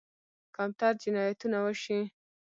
کمتر 0.55 0.93
جنایتونه 1.03 1.57
وشي. 1.65 1.99